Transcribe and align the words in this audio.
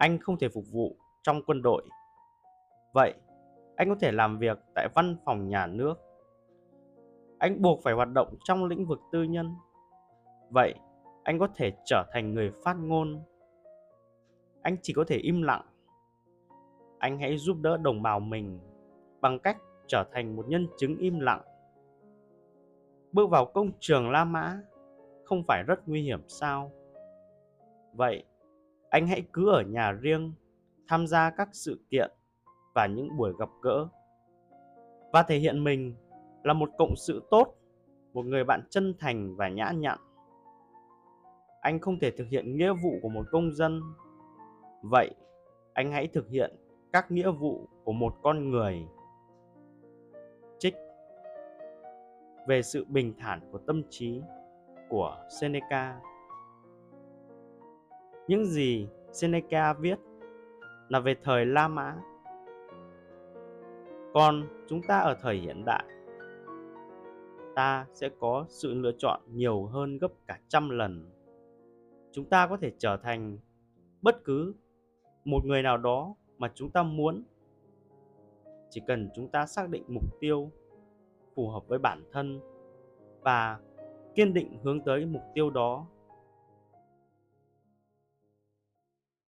anh 0.00 0.18
không 0.18 0.38
thể 0.38 0.48
phục 0.48 0.64
vụ 0.72 0.96
trong 1.22 1.42
quân 1.46 1.62
đội. 1.62 1.82
Vậy, 2.94 3.14
anh 3.76 3.88
có 3.88 3.94
thể 4.00 4.12
làm 4.12 4.38
việc 4.38 4.58
tại 4.74 4.88
văn 4.94 5.16
phòng 5.24 5.48
nhà 5.48 5.66
nước. 5.66 5.94
Anh 7.38 7.62
buộc 7.62 7.82
phải 7.82 7.94
hoạt 7.94 8.08
động 8.12 8.34
trong 8.44 8.64
lĩnh 8.64 8.86
vực 8.86 9.00
tư 9.12 9.22
nhân. 9.22 9.54
Vậy, 10.50 10.74
anh 11.24 11.38
có 11.38 11.48
thể 11.54 11.72
trở 11.84 12.04
thành 12.12 12.34
người 12.34 12.50
phát 12.64 12.76
ngôn. 12.80 13.22
Anh 14.62 14.76
chỉ 14.82 14.92
có 14.92 15.04
thể 15.08 15.16
im 15.16 15.42
lặng. 15.42 15.66
Anh 16.98 17.18
hãy 17.18 17.36
giúp 17.36 17.56
đỡ 17.60 17.76
đồng 17.76 18.02
bào 18.02 18.20
mình 18.20 18.58
bằng 19.20 19.38
cách 19.38 19.56
trở 19.86 20.04
thành 20.12 20.36
một 20.36 20.48
nhân 20.48 20.66
chứng 20.78 20.96
im 20.96 21.20
lặng. 21.20 21.42
Bước 23.12 23.30
vào 23.30 23.46
công 23.46 23.70
trường 23.80 24.10
La 24.10 24.24
Mã 24.24 24.60
không 25.24 25.42
phải 25.48 25.62
rất 25.66 25.88
nguy 25.88 26.02
hiểm 26.02 26.20
sao? 26.28 26.72
Vậy, 27.92 28.24
anh 28.90 29.06
hãy 29.06 29.22
cứ 29.32 29.50
ở 29.50 29.62
nhà 29.62 29.92
riêng, 29.92 30.32
tham 30.88 31.06
gia 31.06 31.30
các 31.30 31.48
sự 31.52 31.80
kiện 31.90 32.10
và 32.74 32.86
những 32.86 33.16
buổi 33.16 33.32
gặp 33.38 33.48
gỡ 33.62 33.88
và 35.12 35.22
thể 35.22 35.38
hiện 35.38 35.64
mình 35.64 35.94
là 36.42 36.52
một 36.52 36.70
cộng 36.78 36.96
sự 36.96 37.22
tốt, 37.30 37.54
một 38.12 38.26
người 38.26 38.44
bạn 38.44 38.62
chân 38.70 38.94
thành 38.98 39.36
và 39.36 39.48
nhã 39.48 39.72
nhặn. 39.76 39.98
Anh 41.60 41.78
không 41.80 41.98
thể 41.98 42.10
thực 42.10 42.28
hiện 42.28 42.56
nghĩa 42.56 42.72
vụ 42.82 42.98
của 43.02 43.08
một 43.08 43.26
công 43.30 43.54
dân. 43.54 43.80
Vậy, 44.82 45.10
anh 45.72 45.92
hãy 45.92 46.06
thực 46.06 46.28
hiện 46.28 46.56
các 46.92 47.10
nghĩa 47.10 47.30
vụ 47.30 47.68
của 47.84 47.92
một 47.92 48.14
con 48.22 48.50
người. 48.50 48.86
Trích 50.58 50.74
về 52.46 52.62
sự 52.62 52.84
bình 52.88 53.14
thản 53.18 53.40
của 53.52 53.58
tâm 53.58 53.82
trí 53.90 54.22
của 54.88 55.16
Seneca. 55.40 56.00
Những 58.30 58.46
gì 58.46 58.88
Seneca 59.12 59.72
viết 59.72 59.98
là 60.88 61.00
về 61.00 61.14
thời 61.22 61.46
La 61.46 61.68
Mã. 61.68 61.96
Còn 64.14 64.48
chúng 64.68 64.82
ta 64.82 64.98
ở 64.98 65.16
thời 65.22 65.36
hiện 65.36 65.64
đại, 65.64 65.84
ta 67.54 67.86
sẽ 67.92 68.08
có 68.20 68.44
sự 68.48 68.74
lựa 68.74 68.92
chọn 68.98 69.20
nhiều 69.32 69.66
hơn 69.66 69.98
gấp 69.98 70.12
cả 70.26 70.38
trăm 70.48 70.70
lần. 70.70 71.10
Chúng 72.12 72.24
ta 72.24 72.46
có 72.46 72.56
thể 72.56 72.72
trở 72.78 72.96
thành 72.96 73.38
bất 74.02 74.24
cứ 74.24 74.54
một 75.24 75.44
người 75.44 75.62
nào 75.62 75.76
đó 75.76 76.14
mà 76.38 76.52
chúng 76.54 76.70
ta 76.70 76.82
muốn. 76.82 77.22
Chỉ 78.70 78.80
cần 78.86 79.10
chúng 79.14 79.28
ta 79.28 79.46
xác 79.46 79.68
định 79.68 79.84
mục 79.88 80.20
tiêu 80.20 80.50
phù 81.34 81.48
hợp 81.48 81.68
với 81.68 81.78
bản 81.78 82.02
thân 82.12 82.40
và 83.20 83.60
kiên 84.14 84.34
định 84.34 84.58
hướng 84.62 84.80
tới 84.80 85.06
mục 85.06 85.22
tiêu 85.34 85.50
đó 85.50 85.86